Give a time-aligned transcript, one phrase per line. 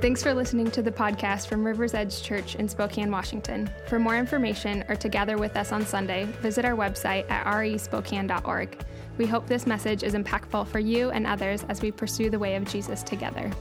[0.00, 3.68] Thanks for listening to the podcast from River's Edge Church in Spokane, Washington.
[3.86, 8.82] For more information or to gather with us on Sunday, visit our website at respokane.org.
[9.18, 12.56] We hope this message is impactful for you and others as we pursue the way
[12.56, 13.52] of Jesus together.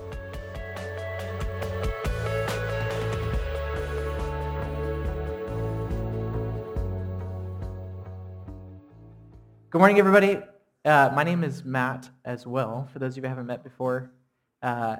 [9.71, 10.39] Good morning, everybody.
[10.85, 14.13] Uh, my name is Matt as well, for those of you who haven't met before.
[14.63, 14.95] Uh,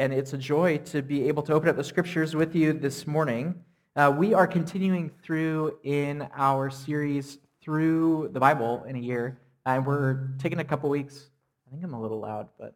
[0.00, 3.06] and it's a joy to be able to open up the scriptures with you this
[3.06, 3.54] morning.
[3.94, 9.84] Uh, we are continuing through in our series through the Bible in a year, and
[9.84, 11.28] we're taking a couple weeks.
[11.68, 12.74] I think I'm a little loud, but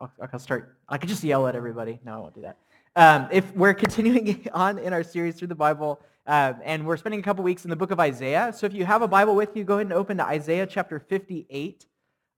[0.00, 0.78] I'll, I'll start.
[0.88, 2.00] I could just yell at everybody.
[2.02, 2.56] No, I won't do that.
[2.96, 7.20] Um, if we're continuing on in our series through the Bible, uh, and we're spending
[7.20, 8.50] a couple weeks in the book of Isaiah.
[8.56, 10.98] So if you have a Bible with you, go ahead and open to Isaiah chapter
[10.98, 11.84] 58.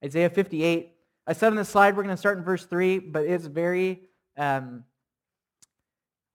[0.05, 0.91] Isaiah 58.
[1.31, 4.01] I said on the slide we're going to start in verse 3, but it's very,
[4.37, 4.83] um,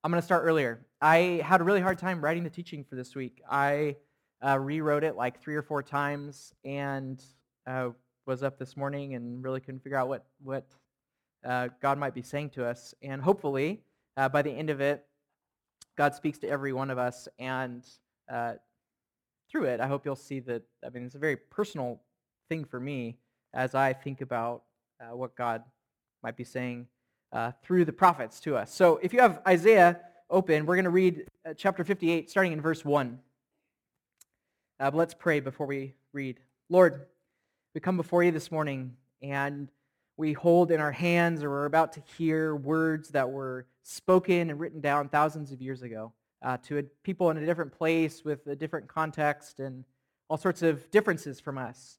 [0.02, 0.86] I'm going to start earlier.
[1.02, 3.42] I had a really hard time writing the teaching for this week.
[3.52, 3.98] I
[4.42, 7.22] uh, rewrote it like three or four times and
[7.68, 7.90] uh,
[8.26, 10.66] was up this morning and really couldn't figure out what, what
[11.44, 12.94] uh, God might be saying to us.
[13.02, 13.82] And hopefully,
[14.16, 15.06] uh, by the end of it,
[15.98, 17.28] God speaks to every one of us.
[17.38, 17.86] And
[18.32, 18.54] uh,
[19.52, 22.00] through it, I hope you'll see that, I mean, it's a very personal
[22.48, 23.18] thing for me
[23.54, 24.64] as I think about
[25.00, 25.64] uh, what God
[26.24, 26.88] might be saying
[27.32, 28.74] uh, through the prophets to us.
[28.74, 32.62] So if you have Isaiah open, we're going to read uh, chapter 58, starting in
[32.62, 33.20] verse 1.
[34.80, 36.40] Uh, but let's pray before we read.
[36.70, 37.06] Lord,
[37.74, 39.70] we come before you this morning, and
[40.18, 44.60] we hold in our hands, or we're about to hear words that were spoken and
[44.60, 48.48] written down thousands of years ago uh, to a, people in a different place with
[48.48, 49.84] a different context and
[50.30, 51.98] all sorts of differences from us.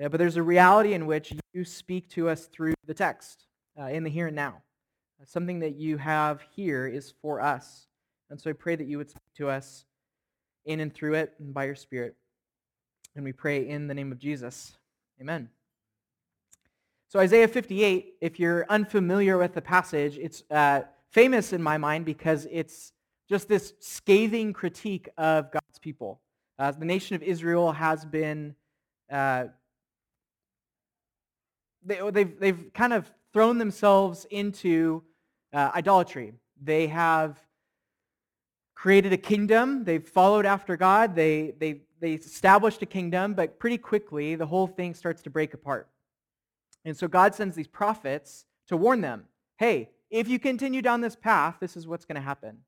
[0.00, 3.44] Yeah, but there's a reality in which you speak to us through the text,
[3.78, 4.62] uh, in the here and now.
[5.20, 7.86] Uh, something that you have here is for us.
[8.30, 9.84] And so I pray that you would speak to us
[10.64, 12.16] in and through it and by your Spirit.
[13.14, 14.72] And we pray in the name of Jesus.
[15.20, 15.50] Amen.
[17.08, 22.06] So, Isaiah 58, if you're unfamiliar with the passage, it's uh, famous in my mind
[22.06, 22.92] because it's
[23.28, 26.22] just this scathing critique of God's people.
[26.58, 28.54] Uh, the nation of Israel has been
[29.10, 29.46] uh,
[31.84, 35.02] they, have they've, they've kind of thrown themselves into
[35.52, 36.32] uh, idolatry.
[36.62, 37.38] They have
[38.74, 39.84] created a kingdom.
[39.84, 41.14] They've followed after God.
[41.14, 45.54] They, they, they established a kingdom, but pretty quickly the whole thing starts to break
[45.54, 45.88] apart.
[46.84, 49.24] And so God sends these prophets to warn them,
[49.58, 52.58] hey, if you continue down this path, this is what's going to happen.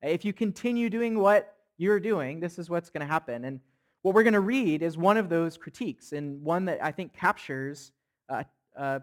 [0.00, 3.44] If you continue doing what you're doing, this is what's going to happen.
[3.44, 3.60] And
[4.02, 7.12] what we're going to read is one of those critiques, and one that I think
[7.12, 7.90] captures
[8.28, 8.44] uh,
[8.76, 9.00] uh,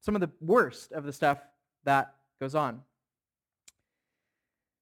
[0.00, 1.38] some of the worst of the stuff
[1.84, 2.82] that goes on.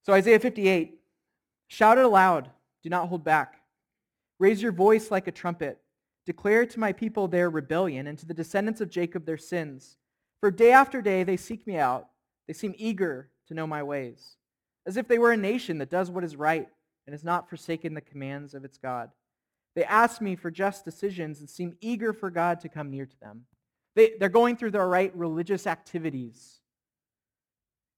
[0.04, 0.98] So, Isaiah 58
[1.72, 2.50] Shout it aloud,
[2.82, 3.62] do not hold back.
[4.38, 5.78] Raise your voice like a trumpet.
[6.26, 9.96] Declare to my people their rebellion and to the descendants of Jacob their sins.
[10.40, 12.08] For day after day they seek me out.
[12.46, 14.36] They seem eager to know my ways,
[14.86, 16.68] as if they were a nation that does what is right
[17.06, 19.10] and has not forsaken the commands of its God.
[19.74, 23.20] They ask me for just decisions and seem eager for God to come near to
[23.20, 23.46] them.
[23.94, 26.60] They, they're going through their right religious activities.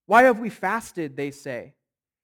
[0.07, 1.75] Why have we fasted, they say,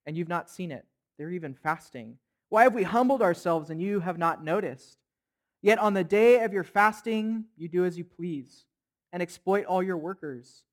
[0.06, 0.84] and you've not seen it?
[1.18, 2.18] They're even fasting.
[2.48, 4.98] Why have we humbled ourselves and you have not noticed?
[5.62, 8.64] Yet on the day of your fasting, you do as you please
[9.12, 10.64] and exploit all your workers.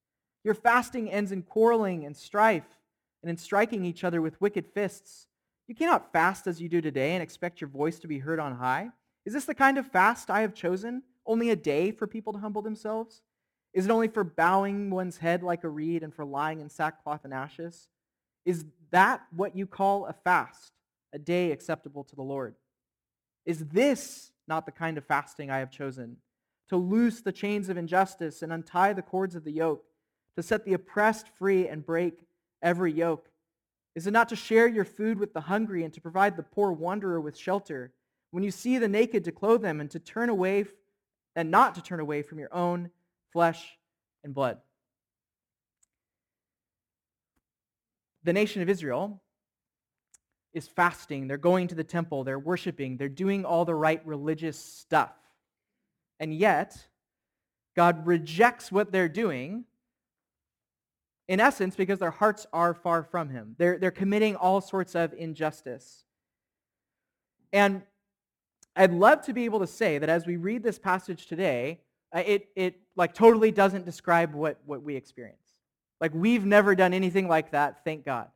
[0.44, 2.78] Your fasting ends in quarreling and strife
[3.22, 5.26] and in striking each other with wicked fists.
[5.68, 8.56] You cannot fast as you do today and expect your voice to be heard on
[8.56, 8.88] high.
[9.26, 11.02] Is this the kind of fast I have chosen?
[11.26, 13.20] Only a day for people to humble themselves?
[13.74, 17.24] Is it only for bowing one's head like a reed and for lying in sackcloth
[17.24, 17.86] and ashes?
[18.46, 20.72] Is that what you call a fast,
[21.12, 22.54] a day acceptable to the Lord?
[23.44, 26.16] Is this not the kind of fasting I have chosen?
[26.70, 29.84] To loose the chains of injustice and untie the cords of the yoke,
[30.34, 32.24] to set the oppressed free and break
[32.62, 33.27] every yoke.
[33.98, 36.70] Is it not to share your food with the hungry and to provide the poor
[36.70, 37.90] wanderer with shelter?
[38.30, 40.66] When you see the naked, to clothe them and to turn away
[41.34, 42.90] and not to turn away from your own
[43.32, 43.76] flesh
[44.22, 44.58] and blood.
[48.22, 49.20] The nation of Israel
[50.52, 51.26] is fasting.
[51.26, 52.22] They're going to the temple.
[52.22, 52.98] They're worshiping.
[52.98, 55.16] They're doing all the right religious stuff.
[56.20, 56.78] And yet,
[57.74, 59.64] God rejects what they're doing
[61.28, 63.54] in essence, because their hearts are far from him.
[63.58, 66.04] They're, they're committing all sorts of injustice.
[67.52, 67.82] And
[68.74, 71.80] I'd love to be able to say that as we read this passage today,
[72.14, 75.36] uh, it, it like totally doesn't describe what, what we experience.
[76.00, 78.28] Like, we've never done anything like that, thank God.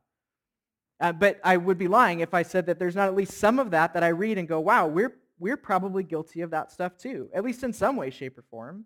[0.99, 3.57] Uh, but I would be lying if I said that there's not at least some
[3.57, 6.97] of that that I read and go, wow, we're, we're probably guilty of that stuff
[6.97, 8.85] too, at least in some way, shape, or form.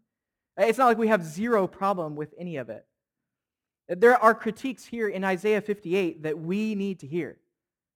[0.58, 2.87] It's not like we have zero problem with any of it.
[3.90, 7.38] There are critiques here in Isaiah 58 that we need to hear.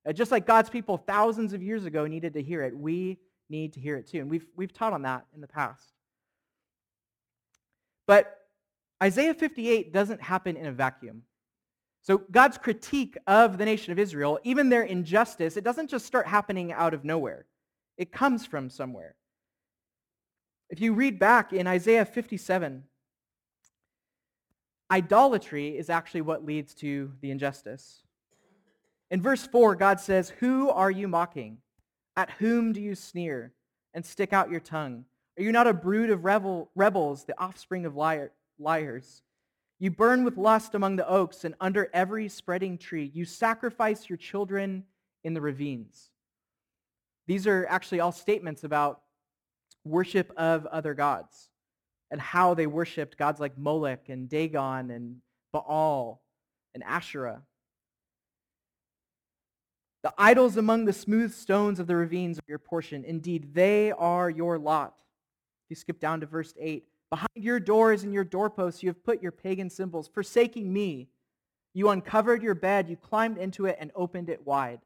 [0.08, 3.74] Uh, just like God's people thousands of years ago needed to hear it, we need
[3.74, 4.20] to hear it too.
[4.20, 5.94] And we've, we've taught on that in the past.
[8.08, 8.38] But
[9.04, 11.24] Isaiah 58 doesn't happen in a vacuum.
[12.04, 16.26] So God's critique of the nation of Israel, even their injustice, it doesn't just start
[16.26, 17.46] happening out of nowhere.
[17.98, 19.16] It comes from somewhere.
[20.70, 22.84] If you read back in Isaiah 57,
[24.92, 28.04] idolatry is actually what leads to the injustice.
[29.10, 31.58] In verse 4, God says, Who are you mocking?
[32.18, 33.54] At whom do you sneer
[33.94, 35.06] and stick out your tongue?
[35.38, 39.24] Are you not a brood of rebel, rebels, the offspring of liar, liars?
[39.80, 43.10] You burn with lust among the oaks and under every spreading tree.
[43.14, 44.84] You sacrifice your children
[45.24, 46.12] in the ravines.
[47.28, 49.02] These are actually all statements about
[49.84, 51.50] worship of other gods
[52.12, 55.18] and how they worshiped gods like Molech and Dagon and
[55.52, 56.22] Baal
[56.76, 57.42] and Asherah.
[60.04, 63.06] The idols among the smooth stones of the ravines are your portion.
[63.06, 64.96] Indeed, they are your lot.
[65.66, 69.04] If you skip down to verse 8, Behind your doors and your doorposts, you have
[69.04, 70.08] put your pagan symbols.
[70.08, 71.10] Forsaking me,
[71.74, 74.80] you uncovered your bed, you climbed into it, and opened it wide.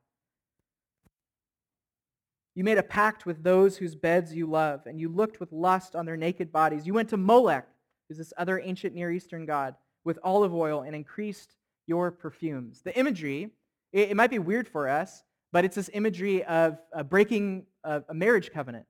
[2.56, 5.96] You made a pact with those whose beds you love, and you looked with lust
[5.96, 6.88] on their naked bodies.
[6.88, 7.68] You went to Molech,
[8.08, 9.76] who's this other ancient Near Eastern god,
[10.06, 11.56] with olive oil and increased
[11.86, 12.82] your perfumes.
[12.82, 13.50] The imagery,
[13.92, 18.04] it, it might be weird for us, but it's this imagery of uh, breaking a,
[18.08, 18.86] a marriage covenant.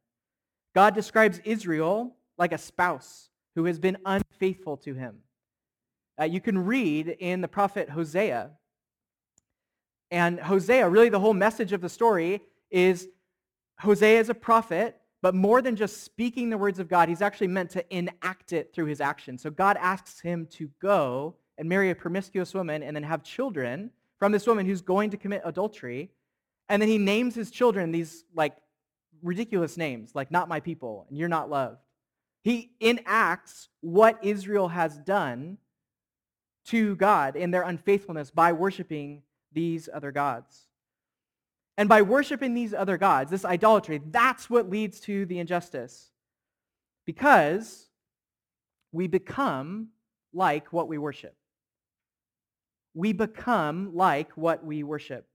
[0.75, 5.17] God describes Israel like a spouse who has been unfaithful to him.
[6.19, 8.51] Uh, you can read in the prophet Hosea.
[10.11, 13.07] And Hosea, really the whole message of the story is
[13.79, 17.47] Hosea is a prophet, but more than just speaking the words of God, he's actually
[17.47, 19.37] meant to enact it through his action.
[19.37, 23.91] So God asks him to go and marry a promiscuous woman and then have children
[24.19, 26.11] from this woman who's going to commit adultery.
[26.69, 28.55] And then he names his children these like
[29.21, 31.79] ridiculous names, like not my people and you're not loved.
[32.43, 35.57] He enacts what Israel has done
[36.65, 40.64] to God in their unfaithfulness by worshiping these other gods.
[41.77, 46.11] And by worshiping these other gods, this idolatry, that's what leads to the injustice.
[47.05, 47.89] Because
[48.91, 49.89] we become
[50.33, 51.35] like what we worship.
[52.93, 55.27] We become like what we worship.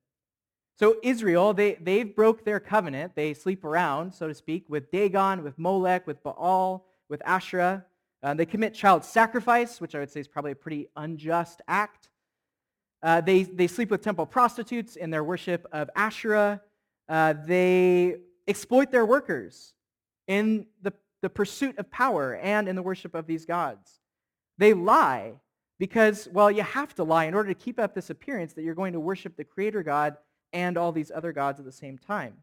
[0.78, 3.14] So Israel, they, they've broke their covenant.
[3.14, 7.84] They sleep around, so to speak, with Dagon, with Molech, with Baal, with Asherah.
[8.22, 11.99] Uh, they commit child sacrifice, which I would say is probably a pretty unjust act.
[13.02, 16.60] Uh, they, they sleep with temple prostitutes in their worship of Asherah.
[17.08, 18.16] Uh, they
[18.46, 19.72] exploit their workers
[20.26, 20.92] in the,
[21.22, 24.00] the pursuit of power and in the worship of these gods.
[24.58, 25.40] They lie
[25.78, 28.74] because, well, you have to lie in order to keep up this appearance that you're
[28.74, 30.16] going to worship the Creator God
[30.52, 32.34] and all these other gods at the same time.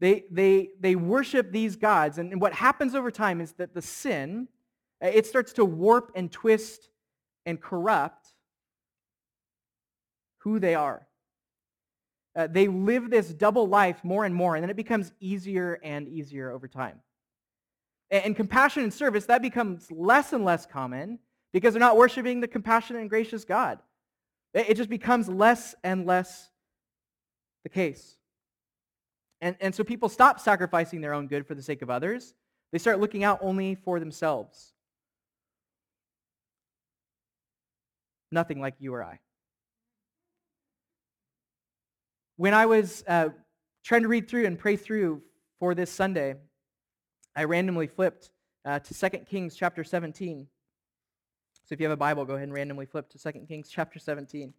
[0.00, 2.18] They, they, they worship these gods.
[2.18, 4.48] And what happens over time is that the sin,
[5.02, 6.88] uh, it starts to warp and twist
[7.46, 8.23] and corrupt
[10.44, 11.06] who they are.
[12.36, 16.06] Uh, they live this double life more and more, and then it becomes easier and
[16.06, 17.00] easier over time.
[18.10, 21.18] And, and compassion and service, that becomes less and less common
[21.52, 23.78] because they're not worshiping the compassionate and gracious God.
[24.52, 26.50] It, it just becomes less and less
[27.62, 28.16] the case.
[29.40, 32.34] And, and so people stop sacrificing their own good for the sake of others.
[32.72, 34.72] They start looking out only for themselves.
[38.30, 39.20] Nothing like you or I.
[42.36, 43.28] When I was uh,
[43.84, 45.22] trying to read through and pray through
[45.60, 46.34] for this Sunday,
[47.36, 48.30] I randomly flipped
[48.64, 50.46] uh, to 2 Kings chapter 17.
[51.64, 53.98] So if you have a Bible, go ahead and randomly flip to 2 Kings chapter
[53.98, 54.52] 17.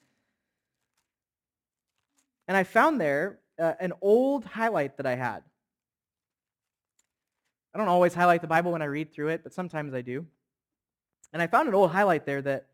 [2.48, 5.44] And I found there uh, an old highlight that I had.
[7.74, 10.25] I don't always highlight the Bible when I read through it, but sometimes I do.
[11.34, 12.67] And I found an old highlight there that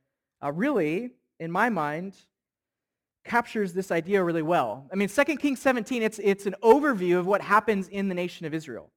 [0.44, 2.14] uh, really, in my mind,
[3.24, 4.88] captures this idea really well.
[4.92, 8.46] I mean, 2 Kings 17, it's, it's an overview of what happens in the nation
[8.46, 8.90] of Israel.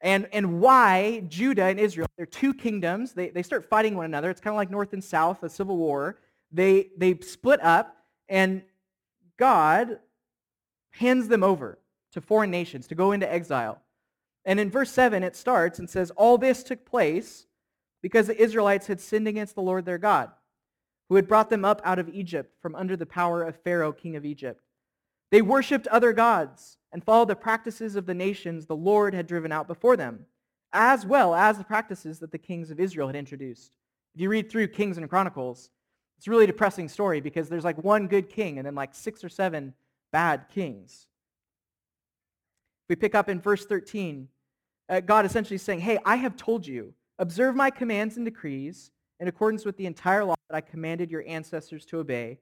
[0.00, 3.12] And, and why Judah and Israel, they're two kingdoms.
[3.12, 4.30] They, they start fighting one another.
[4.30, 6.18] It's kind of like North and South, a civil war.
[6.50, 7.96] They, they split up,
[8.28, 8.62] and
[9.36, 9.98] God
[10.92, 11.78] hands them over
[12.12, 13.80] to foreign nations to go into exile.
[14.44, 17.46] And in verse 7, it starts and says, All this took place
[18.02, 20.30] because the Israelites had sinned against the Lord their God.
[21.10, 24.14] Who had brought them up out of Egypt from under the power of Pharaoh, king
[24.14, 24.62] of Egypt.
[25.32, 29.50] They worshipped other gods and followed the practices of the nations the Lord had driven
[29.50, 30.26] out before them,
[30.72, 33.76] as well as the practices that the kings of Israel had introduced.
[34.14, 35.70] If you read through Kings and Chronicles,
[36.16, 39.24] it's a really depressing story because there's like one good king and then like six
[39.24, 39.74] or seven
[40.12, 41.08] bad kings.
[42.88, 44.28] We pick up in verse 13,
[44.88, 49.26] uh, God essentially saying, Hey, I have told you, observe my commands and decrees in
[49.26, 52.38] accordance with the entire law that I commanded your ancestors to obey,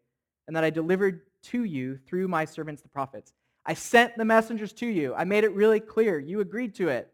[0.46, 3.32] and that I delivered to you through my servants the prophets.
[3.66, 5.14] I sent the messengers to you.
[5.14, 6.18] I made it really clear.
[6.18, 7.12] You agreed to it.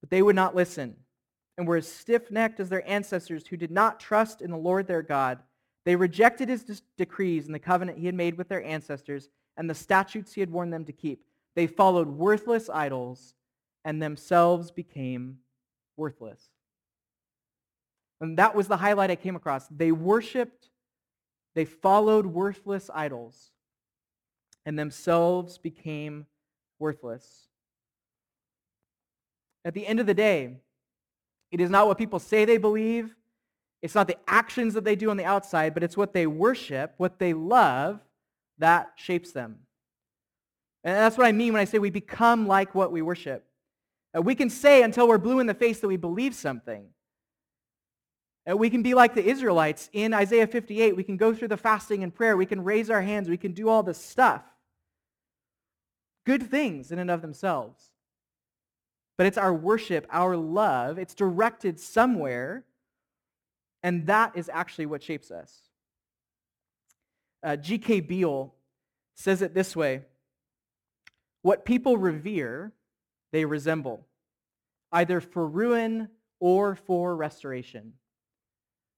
[0.00, 0.96] But they would not listen
[1.58, 4.86] and were as stiff necked as their ancestors who did not trust in the Lord
[4.86, 5.40] their God.
[5.84, 6.64] They rejected his
[6.96, 10.50] decrees and the covenant he had made with their ancestors and the statutes he had
[10.50, 11.22] warned them to keep.
[11.54, 13.34] They followed worthless idols
[13.84, 15.38] and themselves became
[15.96, 16.48] worthless.
[18.24, 19.66] And that was the highlight I came across.
[19.68, 20.70] They worshiped,
[21.54, 23.50] they followed worthless idols,
[24.64, 26.26] and themselves became
[26.78, 27.48] worthless.
[29.64, 30.56] At the end of the day,
[31.52, 33.14] it is not what people say they believe.
[33.82, 36.94] It's not the actions that they do on the outside, but it's what they worship,
[36.96, 38.00] what they love,
[38.56, 39.58] that shapes them.
[40.82, 43.44] And that's what I mean when I say we become like what we worship.
[44.16, 46.86] Uh, we can say until we're blue in the face that we believe something.
[48.48, 50.96] Uh, we can be like the Israelites in Isaiah 58.
[50.96, 52.36] We can go through the fasting and prayer.
[52.36, 53.28] We can raise our hands.
[53.28, 54.42] We can do all this stuff.
[56.26, 57.90] Good things in and of themselves.
[59.16, 60.98] But it's our worship, our love.
[60.98, 62.64] It's directed somewhere.
[63.82, 65.60] And that is actually what shapes us.
[67.42, 68.00] Uh, G.K.
[68.00, 68.54] Beale
[69.14, 70.02] says it this way
[71.42, 72.72] What people revere,
[73.32, 74.06] they resemble,
[74.92, 76.08] either for ruin
[76.40, 77.94] or for restoration.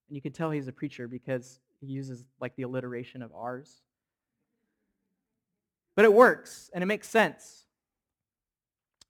[0.08, 3.82] And you can tell he's a preacher because he uses like the alliteration of ours.
[5.94, 7.64] But it works and it makes sense.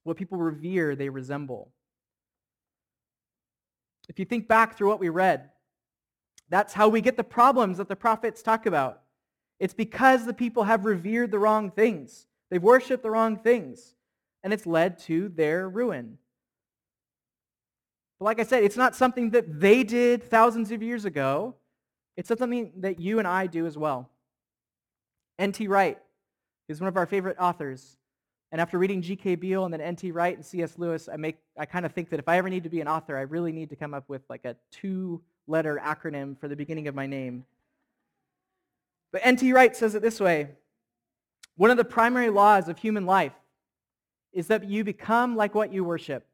[0.04, 1.72] What people revere, they resemble.
[4.08, 5.50] If you think back through what we read,
[6.48, 9.02] that's how we get the problems that the prophets talk about.
[9.58, 12.26] It's because the people have revered the wrong things.
[12.50, 13.94] They've worshiped the wrong things.
[14.44, 16.18] And it's led to their ruin.
[18.18, 21.54] But like I said, it's not something that they did thousands of years ago.
[22.16, 24.08] It's something that you and I do as well.
[25.38, 25.68] N.T.
[25.68, 25.98] Wright
[26.68, 27.98] is one of our favorite authors.
[28.52, 29.34] And after reading G.K.
[29.34, 30.12] Beale and then N.T.
[30.12, 30.78] Wright and C.S.
[30.78, 32.88] Lewis, I, make, I kind of think that if I ever need to be an
[32.88, 36.88] author, I really need to come up with like a two-letter acronym for the beginning
[36.88, 37.44] of my name.
[39.12, 39.52] But N.T.
[39.52, 40.48] Wright says it this way.
[41.56, 43.32] One of the primary laws of human life
[44.32, 46.26] is that you become like what you worship.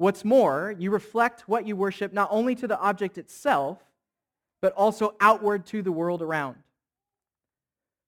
[0.00, 3.84] What's more, you reflect what you worship not only to the object itself,
[4.62, 6.56] but also outward to the world around.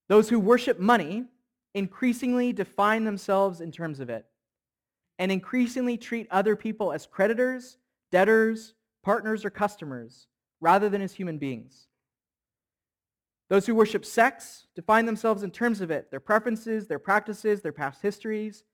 [0.09, 1.27] Those who worship money
[1.75, 4.25] increasingly define themselves in terms of it
[5.19, 7.77] and increasingly treat other people as creditors,
[8.11, 8.73] debtors,
[9.03, 10.29] partners, or customers
[10.63, 11.89] rather than as human beings.
[13.51, 17.71] Those who worship sex define themselves in terms of it, their preferences, their practices, their
[17.71, 18.65] past histories,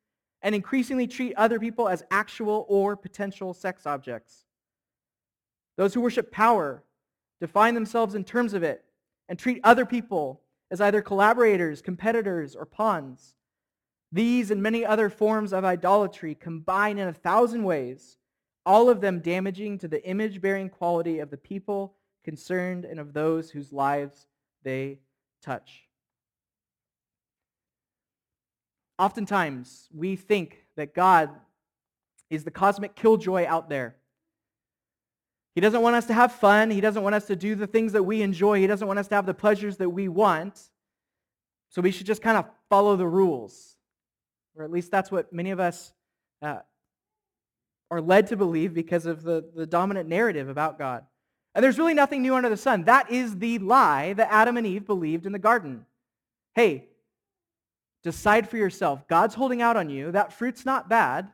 [0.43, 4.45] and increasingly treat other people as actual or potential sex objects.
[5.77, 6.85] Those who worship power
[7.41, 8.85] define themselves in terms of it
[9.29, 13.35] and treat other people as either collaborators, competitors, or pawns.
[14.13, 18.17] These and many other forms of idolatry combine in a thousand ways,
[18.65, 23.51] all of them damaging to the image-bearing quality of the people concerned and of those
[23.51, 24.27] whose lives
[24.63, 24.99] they
[25.43, 25.88] touch.
[28.99, 31.31] Oftentimes, we think that God
[32.31, 33.97] is the cosmic killjoy out there.
[35.55, 36.71] He doesn't want us to have fun.
[36.71, 38.61] He doesn't want us to do the things that we enjoy.
[38.61, 40.61] He doesn't want us to have the pleasures that we want.
[41.71, 43.77] So we should just kind of follow the rules.
[44.57, 45.93] Or at least that's what many of us
[46.43, 46.61] uh,
[47.91, 51.05] are led to believe because of the, the dominant narrative about God.
[51.55, 52.85] And there's really nothing new under the sun.
[52.85, 55.87] That is the lie that Adam and Eve believed in the garden.
[56.55, 56.88] Hey,
[58.03, 59.07] Decide for yourself.
[59.09, 60.13] God's holding out on you.
[60.13, 61.29] That fruit's not bad.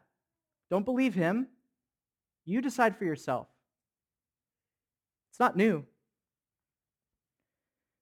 [0.71, 1.47] Don't believe him.
[2.45, 3.47] You decide for yourself.
[5.31, 5.85] It's not new.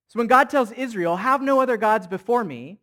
[0.09, 2.79] So when God tells Israel, have no other gods before me,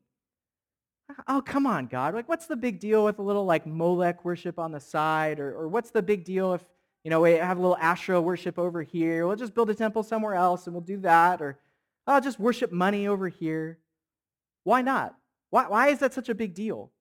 [1.27, 2.13] oh, come on, God.
[2.13, 5.39] Like, what's the big deal with a little like Molech worship on the side?
[5.39, 6.63] Or, or what's the big deal if,
[7.03, 9.27] you know, we have a little Asherah worship over here?
[9.27, 11.41] We'll just build a temple somewhere else and we'll do that.
[11.41, 11.59] Or
[12.07, 13.79] I'll oh, just worship money over here.
[14.63, 15.15] Why not?
[15.49, 16.91] Why, why is that such a big deal?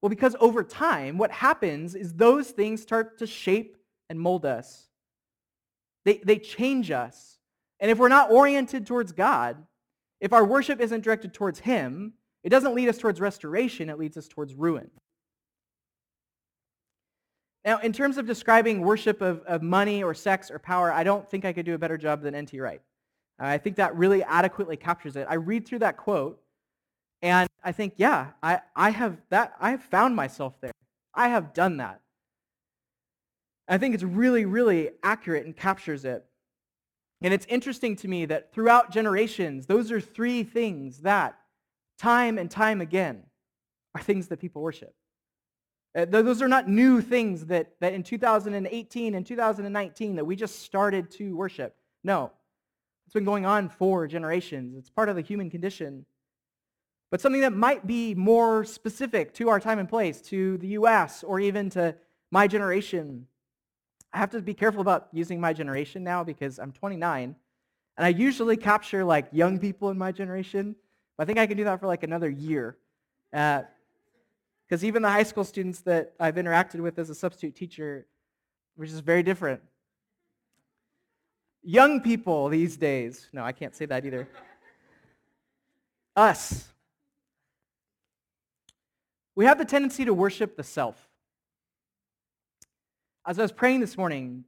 [0.00, 3.76] Well, because over time, what happens is those things start to shape
[4.08, 4.88] and mold us.
[6.04, 7.38] They, they change us.
[7.80, 9.56] And if we're not oriented towards God,
[10.20, 12.12] if our worship isn't directed towards Him,
[12.44, 14.90] it doesn't lead us towards restoration, it leads us towards ruin.
[17.64, 21.28] Now, in terms of describing worship of, of money or sex or power, I don't
[21.28, 22.60] think I could do a better job than N.T.
[22.60, 22.80] Wright.
[23.40, 25.26] I think that really adequately captures it.
[25.28, 26.40] I read through that quote,
[27.22, 30.72] and I think, yeah, I, I have that I have found myself there.
[31.14, 32.00] I have done that.
[33.68, 36.24] I think it's really, really accurate and captures it.
[37.22, 41.38] And it's interesting to me that throughout generations, those are three things that,
[41.98, 43.24] time and time again,
[43.94, 44.94] are things that people worship.
[45.96, 50.60] Uh, those are not new things that, that in 2018 and 2019 that we just
[50.60, 51.74] started to worship.
[52.04, 52.30] No.
[53.06, 54.76] It's been going on for generations.
[54.76, 56.04] It's part of the human condition.
[57.10, 61.22] But something that might be more specific to our time and place, to the U.S.,
[61.22, 61.94] or even to
[62.30, 63.26] my generation.
[64.12, 67.36] I have to be careful about using my generation now because I'm 29,
[67.96, 70.74] and I usually capture like young people in my generation.
[71.16, 72.76] But I think I can do that for like another year.
[73.32, 73.62] Uh,
[74.68, 78.06] because even the high school students that I've interacted with as a substitute teacher,
[78.74, 79.60] which is very different.
[81.62, 84.28] Young people these days, no, I can't say that either.
[86.16, 86.68] Us.
[89.36, 91.08] We have the tendency to worship the self.
[93.24, 94.44] As I was praying this morning,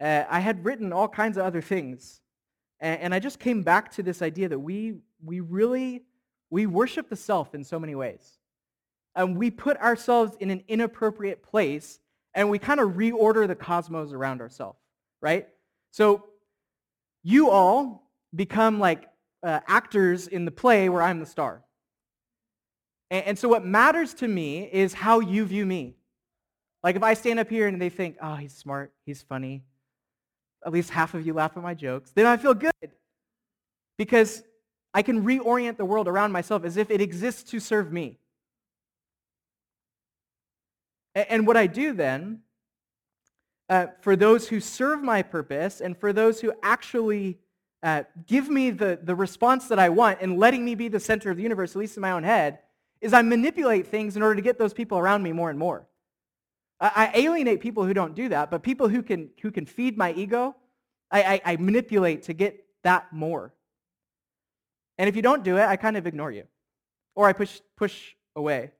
[0.00, 2.20] uh, I had written all kinds of other things.
[2.78, 6.02] And, and I just came back to this idea that we, we really,
[6.50, 8.38] we worship the self in so many ways
[9.14, 11.98] and we put ourselves in an inappropriate place
[12.34, 14.78] and we kind of reorder the cosmos around ourselves,
[15.20, 15.48] right?
[15.90, 16.26] So
[17.22, 19.08] you all become like
[19.42, 21.64] uh, actors in the play where I'm the star.
[23.10, 25.96] And, so what matters to me is how you view me.
[26.82, 29.64] Like if I stand up here and they think, oh, he's smart, he's funny,
[30.64, 32.72] at least half of you laugh at my jokes, then I feel good.
[33.98, 34.42] Because
[34.94, 38.18] I can reorient the world around myself as if it exists to serve me.
[41.14, 42.40] And what I do then,
[43.68, 47.38] uh, for those who serve my purpose and for those who actually
[47.82, 51.30] uh, give me the, the response that I want and letting me be the center
[51.30, 52.60] of the universe, at least in my own head,
[53.00, 55.86] is I manipulate things in order to get those people around me more and more.
[56.80, 59.96] I, I alienate people who don't do that, but people who can, who can feed
[59.96, 60.54] my ego,
[61.10, 63.52] I, I, I manipulate to get that more.
[64.98, 66.44] And if you don't do it, I kind of ignore you.
[67.14, 68.72] Or I push, push away.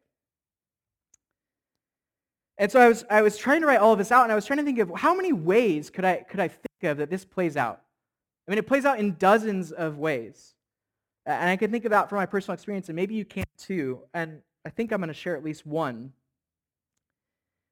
[2.58, 4.34] And so I was, I was trying to write all of this out, and I
[4.34, 7.08] was trying to think of how many ways could I, could I think of that
[7.08, 7.80] this plays out?
[8.46, 10.54] I mean, it plays out in dozens of ways.
[11.26, 14.00] And I can think about from my personal experience, and maybe you can too.
[14.14, 16.12] And I think I'm going to share at least one.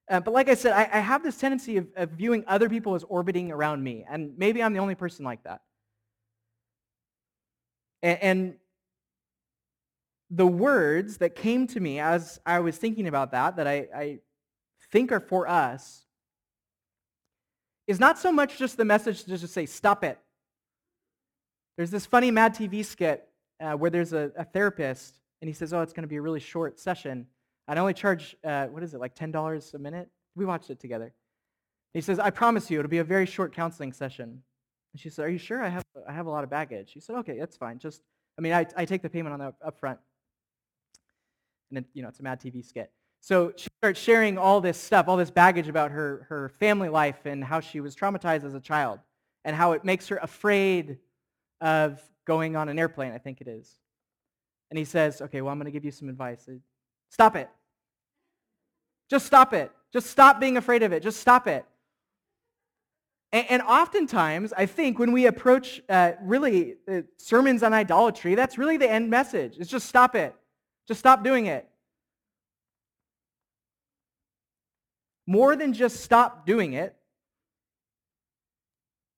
[0.09, 2.95] Uh, but like I said, I, I have this tendency of, of viewing other people
[2.95, 5.61] as orbiting around me, and maybe I'm the only person like that.
[8.01, 8.55] And, and
[10.31, 14.19] the words that came to me as I was thinking about that, that I, I
[14.91, 16.05] think are for us
[17.87, 20.19] is not so much just the message to just say, stop it.
[21.77, 23.28] There's this funny Mad TV skit
[23.59, 26.21] uh, where there's a, a, therapist, and he says, oh, it's going to be a
[26.21, 27.27] really short session.
[27.67, 30.09] I only charge, uh, what is it, like $10 a minute?
[30.35, 31.13] We watched it together.
[31.93, 34.41] He says, I promise you, it'll be a very short counseling session.
[34.93, 35.63] And she said, are you sure?
[35.63, 36.91] I have, I have a lot of baggage.
[36.93, 37.77] He said, okay, that's fine.
[37.77, 38.01] Just,
[38.37, 39.99] I mean, I, I take the payment on the up front.
[41.69, 42.91] And then, you know, it's a Mad TV skit.
[43.21, 47.25] So she starts sharing all this stuff, all this baggage about her, her family life
[47.25, 48.99] and how she was traumatized as a child
[49.43, 50.97] and how it makes her afraid
[51.61, 53.77] of going on an airplane, I think it is.
[54.69, 56.47] And he says, okay, well, I'm going to give you some advice.
[57.09, 57.49] Stop it.
[59.09, 59.71] Just stop it.
[59.91, 61.01] Just stop being afraid of it.
[61.03, 61.65] Just stop it.
[63.31, 68.57] And, and oftentimes, I think when we approach uh, really uh, sermons on idolatry, that's
[68.57, 69.57] really the end message.
[69.59, 70.33] It's just stop it.
[70.87, 71.69] Just stop doing it.
[75.29, 76.95] more than just stop doing it,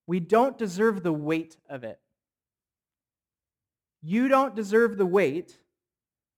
[0.08, 2.01] we don't deserve the weight of it.
[4.02, 5.58] You don't deserve the weight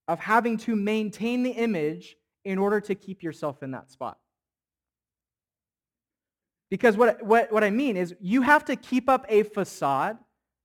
[0.08, 4.17] of having to maintain the image in order to keep yourself in that spot.
[6.69, 10.17] Because what, what, what I mean is you have to keep up a facade.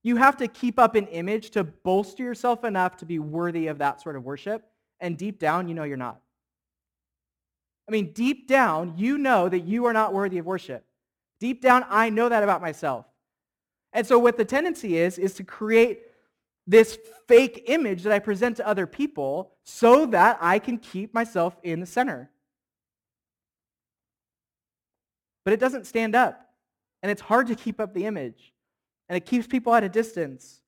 [0.03, 3.77] You have to keep up an image to bolster yourself enough to be worthy of
[3.77, 4.65] that sort of worship.
[4.99, 6.19] And deep down, you know you're not.
[7.87, 10.85] I mean, deep down, you know that you are not worthy of worship.
[11.39, 13.05] Deep down, I know that about myself.
[13.93, 16.01] And so what the tendency is, is to create
[16.69, 21.57] this fake image that I present to other people so that I can keep myself
[21.63, 22.29] in the center.
[25.43, 26.39] But it doesn't stand up.
[27.01, 28.53] And it's hard to keep up the image.
[29.07, 30.61] And it keeps people at a distance.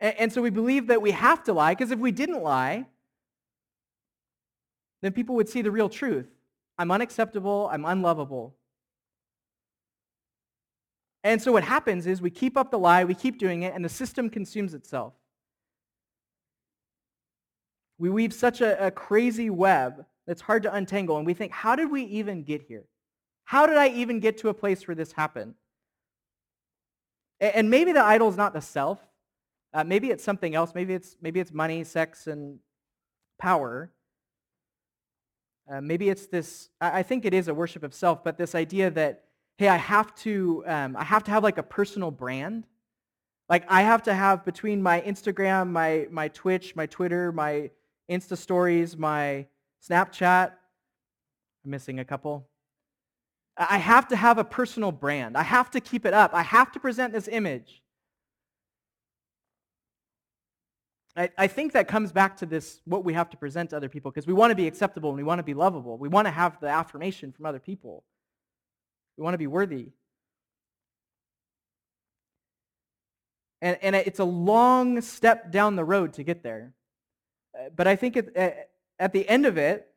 [0.00, 2.86] And, and so we believe that we have to lie, because if we didn't lie,
[5.02, 6.30] then people would see the real truth.
[6.78, 8.54] I'm unacceptable, I'm unlovable.
[11.24, 13.82] And so what happens is we keep up the lie, we keep doing it, and
[13.82, 15.14] the system consumes itself.
[17.98, 21.76] We weave such a, a crazy web that's hard to untangle, and we think, how
[21.76, 22.84] did we even get here?
[23.44, 25.54] How did I even get to a place where this happened?
[27.40, 28.98] And maybe the idol is not the self.
[29.72, 30.72] Uh, maybe it's something else.
[30.74, 32.58] Maybe it's, maybe it's money, sex, and
[33.38, 33.90] power.
[35.70, 38.90] Uh, maybe it's this, I think it is a worship of self, but this idea
[38.90, 39.24] that
[39.56, 42.66] hey, I have to, um, I have to have like a personal brand.
[43.48, 47.70] Like I have to have between my Instagram, my, my Twitch, my Twitter, my
[48.10, 49.46] Insta stories, my
[49.88, 50.52] Snapchat,
[51.64, 52.48] I'm missing a couple.
[53.56, 55.36] I have to have a personal brand.
[55.36, 56.34] I have to keep it up.
[56.34, 57.82] I have to present this image.
[61.16, 63.88] I, I think that comes back to this, what we have to present to other
[63.88, 65.96] people, because we want to be acceptable and we want to be lovable.
[65.96, 68.02] We want to have the affirmation from other people.
[69.16, 69.90] We want to be worthy.
[73.62, 76.74] And, and it's a long step down the road to get there.
[77.58, 79.88] Uh, but I think at, at the end of it,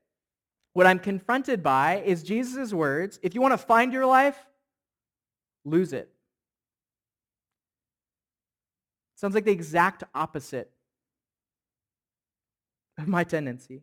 [0.73, 4.37] what I'm confronted by is Jesus' words if you want to find your life,
[5.65, 6.09] lose it.
[9.15, 10.71] Sounds like the exact opposite
[12.97, 13.81] of my tendency.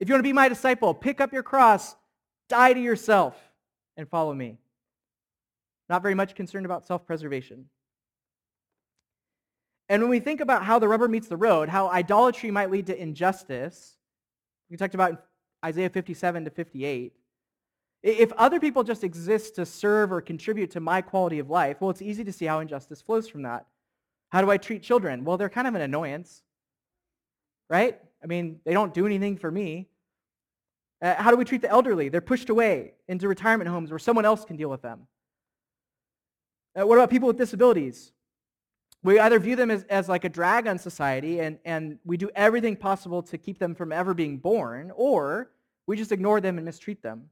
[0.00, 1.94] If you want to be my disciple, pick up your cross,
[2.48, 3.49] die to yourself
[3.96, 4.58] and follow me.
[5.88, 7.66] Not very much concerned about self preservation.
[9.88, 12.86] And when we think about how the rubber meets the road, how idolatry might lead
[12.86, 13.96] to injustice,
[14.70, 15.24] we talked about
[15.64, 17.12] Isaiah 57 to 58.
[18.02, 21.90] If other people just exist to serve or contribute to my quality of life, well,
[21.90, 23.66] it's easy to see how injustice flows from that.
[24.30, 25.24] How do I treat children?
[25.24, 26.42] Well, they're kind of an annoyance,
[27.68, 28.00] right?
[28.22, 29.88] I mean, they don't do anything for me.
[31.02, 32.08] Uh, how do we treat the elderly?
[32.08, 35.06] They're pushed away into retirement homes where someone else can deal with them.
[36.78, 38.12] Uh, what about people with disabilities?
[39.02, 42.28] We either view them as, as like a drag on society and, and we do
[42.34, 45.50] everything possible to keep them from ever being born, or
[45.86, 47.30] we just ignore them and mistreat them.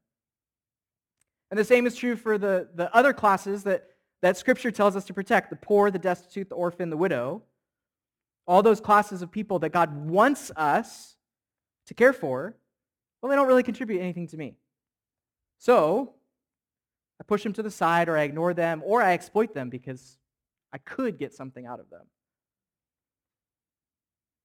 [1.51, 3.85] And the same is true for the, the other classes that,
[4.23, 7.43] that Scripture tells us to protect the poor, the destitute, the orphan, the widow.
[8.47, 11.17] All those classes of people that God wants us
[11.87, 12.55] to care for
[13.21, 14.55] well, they don't really contribute anything to me.
[15.59, 16.15] So
[17.21, 20.19] I push them to the side, or I ignore them, or I exploit them because
[20.73, 22.07] I could get something out of them.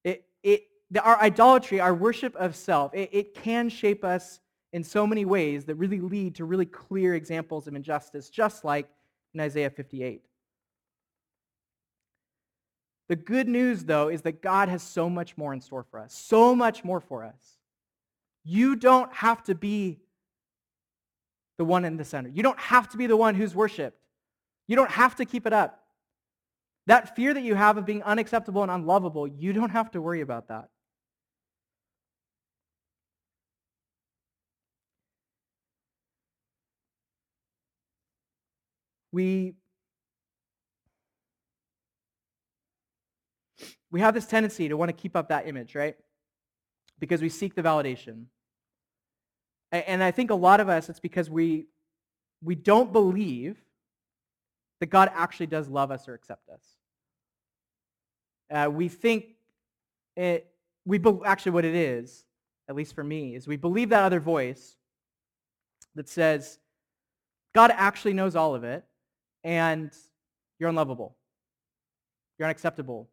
[0.04, 4.40] It, it, the, our idolatry, our worship of self, it, it can shape us
[4.72, 8.90] in so many ways that really lead to really clear examples of injustice, just like
[9.34, 10.24] in Isaiah 58.
[13.10, 16.14] The good news, though, is that God has so much more in store for us,
[16.16, 17.60] so much more for us.
[18.44, 20.00] You don't have to be
[21.58, 22.30] the one in the center.
[22.30, 23.98] You don't have to be the one who's worshiped.
[24.68, 25.80] You don't have to keep it up.
[26.88, 30.22] That fear that you have of being unacceptable and unlovable, you don't have to worry
[30.22, 30.70] about that.
[39.14, 39.54] We,
[43.92, 45.96] we have this tendency to want to keep up that image, right?
[47.00, 48.26] Because we seek the validation.
[49.74, 51.66] And I think a lot of us, it's because we,
[52.44, 53.58] we don't believe
[54.80, 56.62] that God actually does love us or accept us.
[58.52, 59.26] Uh, we think
[60.16, 60.48] it,
[60.86, 62.26] we be, actually what it is,
[62.70, 64.76] at least for me, is we believe that other voice
[65.96, 66.60] that says,
[67.56, 68.84] God actually knows all of it,
[69.44, 69.92] and
[70.60, 71.16] you're unlovable.
[72.38, 73.10] You're unacceptable.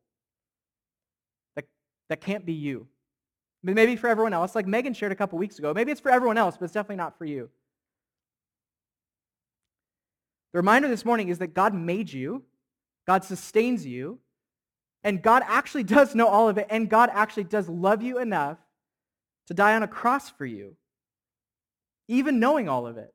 [1.56, 1.64] That,
[2.10, 2.86] that can't be you.
[3.62, 5.74] Maybe for everyone else, like Megan shared a couple weeks ago.
[5.74, 7.50] Maybe it's for everyone else, but it's definitely not for you.
[10.52, 12.42] The reminder this morning is that God made you,
[13.06, 14.18] God sustains you,
[15.04, 18.58] and God actually does know all of it, and God actually does love you enough
[19.46, 20.76] to die on a cross for you,
[22.08, 23.12] even knowing all of it.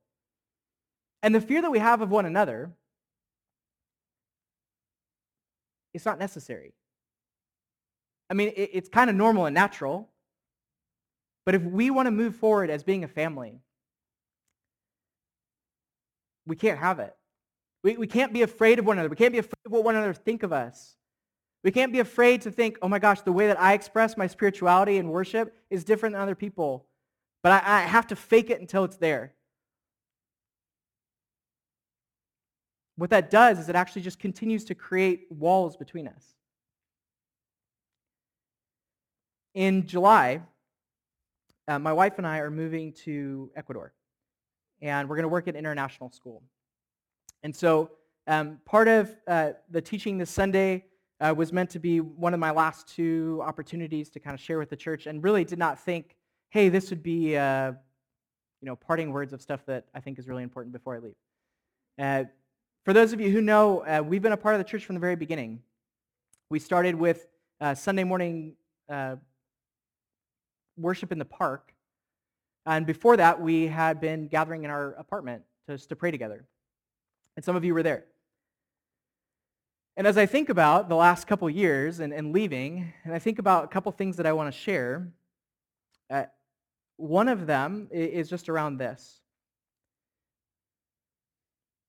[1.24, 2.72] And the fear that we have of one another,
[5.94, 6.74] it's not necessary.
[8.30, 10.10] I mean, it's kind of normal and natural.
[11.46, 13.62] But if we want to move forward as being a family,
[16.46, 17.16] we can't have it.
[17.84, 19.10] We, we can't be afraid of one another.
[19.10, 20.96] We can't be afraid of what one another think of us.
[21.64, 24.28] We can't be afraid to think, oh my gosh, the way that I express my
[24.28, 26.86] spirituality and worship is different than other people.
[27.44, 29.34] But I, I have to fake it until it's there.
[32.96, 36.36] what that does is it actually just continues to create walls between us.
[39.54, 40.42] In July,
[41.68, 43.94] uh, my wife and I are moving to Ecuador,
[44.82, 46.44] and we're going to work at international school.
[47.44, 47.92] And so
[48.28, 50.86] um, part of uh, the teaching this Sunday
[51.20, 54.60] uh, was meant to be one of my last two opportunities to kind of share
[54.60, 56.16] with the church, and really did not think,
[56.50, 57.72] hey, this would be, uh,
[58.62, 61.16] you know, parting words of stuff that I think is really important before I leave.
[61.98, 62.24] Uh,
[62.84, 64.96] for those of you who know, uh, we've been a part of the church from
[64.96, 65.62] the very beginning.
[66.50, 67.28] We started with
[67.74, 68.56] Sunday morning
[70.78, 71.74] worship in the park,
[72.66, 76.46] and before that, we had been gathering in our apartment just to pray together.
[77.36, 78.06] And some of you were there.
[79.98, 83.40] And as I think about the last couple years and, and leaving, and I think
[83.40, 85.08] about a couple things that I want to share,
[86.10, 86.24] uh,
[86.98, 89.22] one of them is just around this.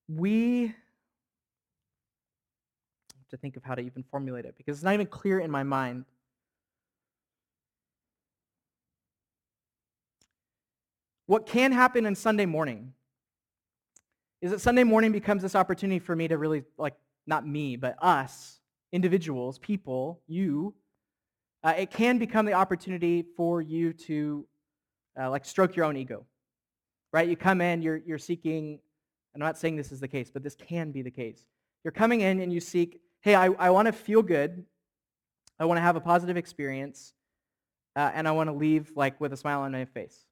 [0.09, 0.75] We
[3.31, 5.65] to think of how to even formulate it because it's not even clear in my
[5.65, 6.05] mind.
[11.27, 12.93] What can happen in Sunday morning
[14.41, 16.95] is that Sunday morning becomes this opportunity for me to really like
[17.27, 18.61] not me, but us,
[18.93, 20.75] individuals, people, you,
[21.65, 24.47] uh, it can become the opportunity for you to
[25.21, 26.25] uh, like stroke your own ego,
[27.13, 27.29] right?
[27.29, 28.79] You come in, you're, you're seeking,
[29.35, 31.45] I'm not saying this is the case, but this can be the case.
[31.83, 34.65] You're coming in and you seek, hey, I, I want to feel good.
[35.59, 37.15] I want to have a positive experience.
[37.97, 40.26] Uh, and I want to leave like with a smile on my face.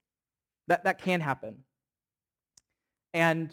[0.69, 1.59] That, that can happen.
[3.13, 3.51] And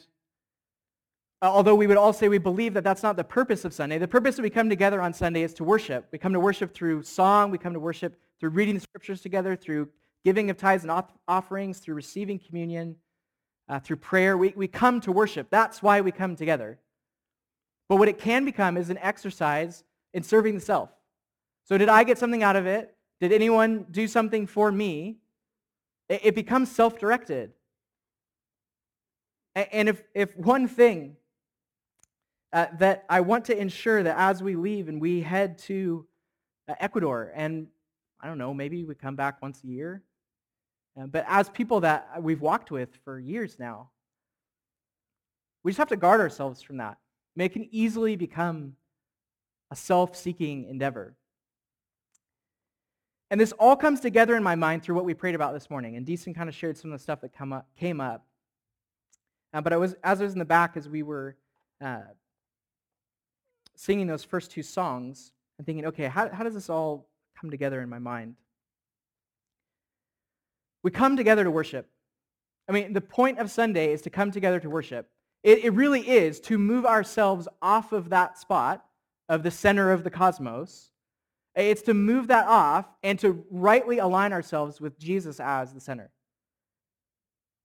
[1.42, 3.98] uh, although we would all say we believe that that's not the purpose of Sunday,
[3.98, 6.08] the purpose that we come together on Sunday is to worship.
[6.12, 9.56] We come to worship through song, we come to worship through reading the scriptures together,
[9.56, 9.90] through
[10.24, 12.96] giving of tithes and offerings, through receiving communion,
[13.70, 14.38] uh, through prayer.
[14.38, 15.48] We, we come to worship.
[15.50, 16.80] That's why we come together.
[17.90, 20.90] But what it can become is an exercise in serving the self.
[21.66, 22.96] So, did I get something out of it?
[23.20, 25.18] Did anyone do something for me?
[26.12, 27.54] It, becomes self directed.
[29.56, 31.16] And if, if one thing
[32.52, 36.06] uh, that I want to ensure that as we leave and we head to
[36.68, 37.68] uh, Ecuador, and
[38.20, 40.04] I don't know, maybe we come back once a year,
[41.00, 43.92] uh, but as people that we've walked with for years now,
[45.64, 46.98] we just have to guard ourselves from that.
[46.98, 48.74] I mean, it can easily become
[49.70, 51.16] a self-seeking endeavor.
[53.32, 55.96] And this all comes together in my mind through what we prayed about this morning.
[55.96, 58.26] And Deason kind of shared some of the stuff that come up, came up.
[59.54, 61.38] Uh, but I was, as I was in the back, as we were
[61.80, 62.02] uh,
[63.78, 67.08] singing those first two songs and thinking, okay, how, how does this all
[67.40, 68.36] come together in my mind?
[70.84, 71.88] We come together to worship.
[72.68, 75.10] I mean, the point of Sunday is to come together to worship.
[75.42, 78.84] It, it really is to move ourselves off of that spot
[79.30, 80.91] of the center of the cosmos.
[81.56, 86.10] It's to move that off and to rightly align ourselves with Jesus as the center.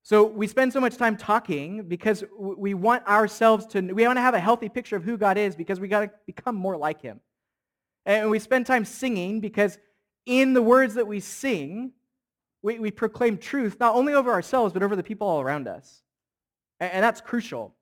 [0.03, 4.21] So we spend so much time talking because we want ourselves to, we want to
[4.21, 7.01] have a healthy picture of who God is because we got to become more like
[7.01, 7.21] him.
[8.05, 9.79] And we spend time singing because
[10.25, 11.93] in the words that we sing,
[12.63, 16.03] we, we proclaim truth not only over ourselves, but over the people all around us.
[16.79, 17.75] And, and that's crucial.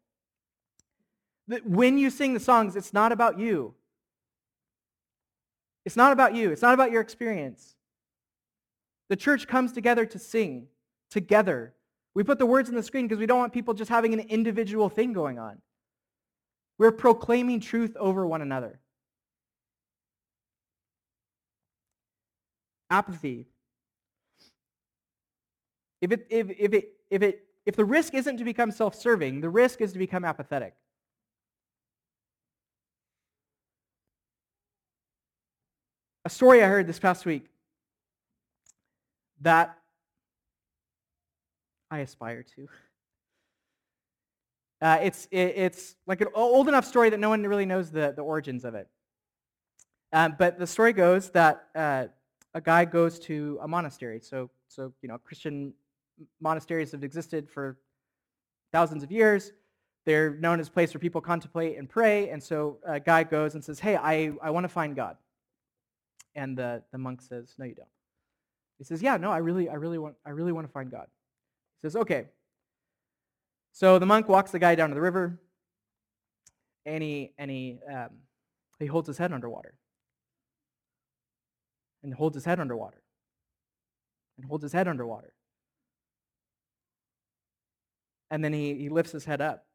[1.48, 3.74] That when you sing the songs, it's not about you.
[5.84, 6.50] It's not about you.
[6.50, 7.74] It's not about your experience.
[9.08, 10.68] The church comes together to sing
[11.10, 11.74] together
[12.14, 14.20] we put the words on the screen because we don't want people just having an
[14.20, 15.58] individual thing going on.
[16.78, 18.80] We're proclaiming truth over one another.
[22.88, 23.46] Apathy.
[26.00, 29.50] If, it, if, if, it, if, it, if the risk isn't to become self-serving, the
[29.50, 30.74] risk is to become apathetic.
[36.26, 37.50] A story I heard this past week
[39.42, 39.76] that
[41.90, 42.68] I aspire to.
[44.80, 48.14] Uh, it's, it, it's like an old enough story that no one really knows the,
[48.16, 48.88] the origins of it.
[50.14, 52.06] Um, but the story goes that uh,
[52.54, 54.20] a guy goes to a monastery.
[54.20, 55.74] So, so, you know, Christian
[56.40, 57.76] monasteries have existed for
[58.72, 59.52] thousands of years.
[60.06, 62.30] They're known as a place where people contemplate and pray.
[62.30, 65.16] And so a guy goes and says, hey, I, I want to find God.
[66.34, 67.88] And the, the monk says, no, you don't.
[68.78, 71.06] He says, yeah, no, I really, I really want, I really want to find God
[71.80, 72.26] He says, okay.
[73.72, 75.40] So the monk walks the guy down to the river,
[76.86, 78.10] and he, and he, um,
[78.78, 79.74] he holds his head underwater.
[82.02, 83.02] And holds his head underwater.
[84.36, 85.32] And holds his head underwater.
[88.30, 89.66] And then he, he lifts his head up.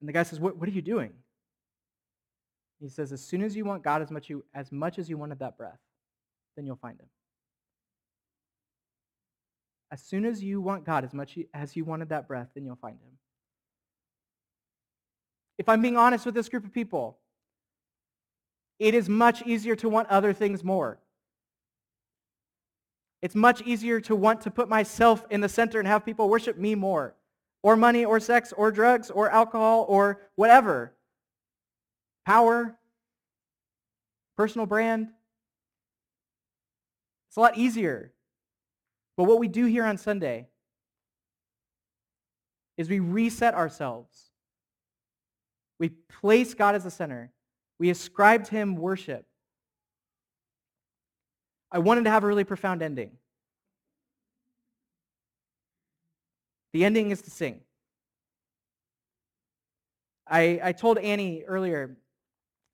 [0.00, 1.12] And the guy says, What, what are you doing?
[2.80, 5.16] He says, As soon as you want God as much, you, as much as you
[5.16, 5.78] wanted that breath,
[6.56, 7.08] then you'll find him.
[9.90, 12.76] As soon as you want God as much as you wanted that breath, then you'll
[12.76, 13.18] find him.
[15.58, 17.18] If I'm being honest with this group of people,
[18.78, 20.98] it is much easier to want other things more.
[23.22, 26.58] It's much easier to want to put myself in the center and have people worship
[26.58, 27.14] me more,
[27.62, 30.95] or money, or sex, or drugs, or alcohol, or whatever.
[32.26, 32.76] Power,
[34.36, 35.08] personal brand.
[37.28, 38.12] It's a lot easier.
[39.16, 40.48] But what we do here on Sunday
[42.76, 44.30] is we reset ourselves.
[45.78, 47.30] We place God as the center.
[47.78, 49.24] We ascribe to him worship.
[51.70, 53.12] I wanted to have a really profound ending.
[56.72, 57.60] The ending is to sing.
[60.26, 61.96] I, I told Annie earlier,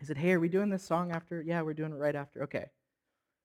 [0.03, 1.41] I said, hey, are we doing this song after?
[1.41, 2.43] Yeah, we're doing it right after.
[2.43, 2.67] Okay.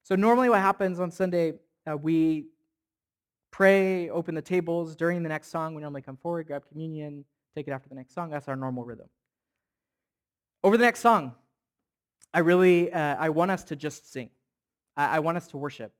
[0.03, 1.53] So normally what happens on Sunday,
[1.85, 2.47] uh, we
[3.51, 4.95] pray, open the tables.
[4.95, 8.15] During the next song, we normally come forward, grab communion, take it after the next
[8.15, 8.31] song.
[8.31, 9.07] That's our normal rhythm.
[10.63, 11.35] Over the next song,
[12.33, 14.31] I really, uh, I want us to just sing.
[14.95, 15.93] I, I want us to worship.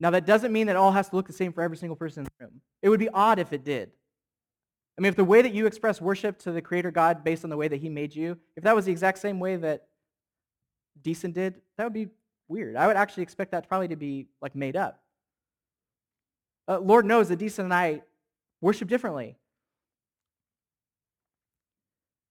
[0.00, 2.20] Now, that doesn't mean that all has to look the same for every single person
[2.22, 2.60] in the room.
[2.80, 3.90] It would be odd if it did.
[4.98, 7.50] I mean, if the way that you express worship to the Creator God based on
[7.50, 9.86] the way that He made you, if that was the exact same way that
[11.00, 12.08] Decent did, that would be
[12.48, 12.74] weird.
[12.74, 15.00] I would actually expect that probably to be like made up.
[16.66, 18.02] Uh, Lord knows that Decent and I
[18.60, 19.36] worship differently.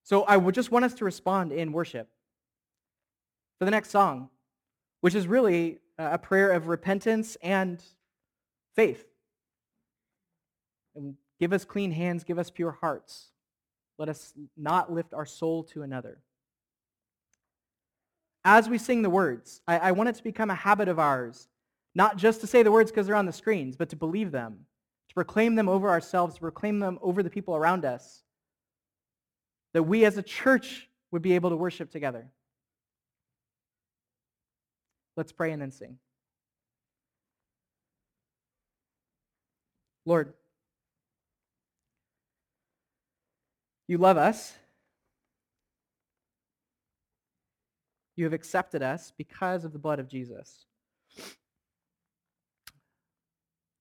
[0.03, 2.09] So I would just want us to respond in worship.
[3.59, 4.29] For the next song,
[5.01, 7.81] which is really a prayer of repentance and
[8.75, 9.05] faith.
[11.39, 13.29] Give us clean hands, give us pure hearts.
[13.97, 16.19] Let us not lift our soul to another.
[18.43, 21.47] As we sing the words, I, I want it to become a habit of ours,
[21.95, 24.65] not just to say the words because they're on the screens, but to believe them,
[25.09, 28.23] to proclaim them over ourselves, to proclaim them over the people around us,
[29.73, 32.27] that we as a church would be able to worship together.
[35.15, 35.97] Let's pray and then sing.
[40.05, 40.33] Lord,
[43.87, 44.53] you love us.
[48.15, 50.65] You have accepted us because of the blood of Jesus.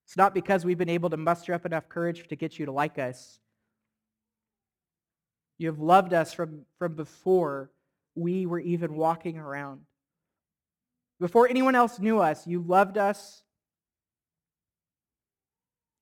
[0.06, 2.72] It's not because we've been able to muster up enough courage to get you to
[2.72, 3.40] like us.
[5.58, 7.70] You have loved us from, from before
[8.14, 9.80] we were even walking around.
[11.18, 13.42] Before anyone else knew us, you loved us.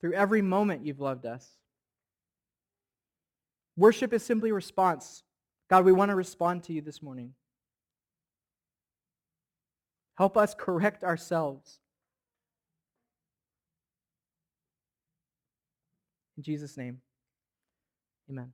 [0.01, 1.49] Through every moment, you've loved us.
[3.77, 5.23] Worship is simply response.
[5.69, 7.35] God, we want to respond to you this morning.
[10.17, 11.79] Help us correct ourselves.
[16.37, 17.01] In Jesus' name,
[18.29, 18.53] amen.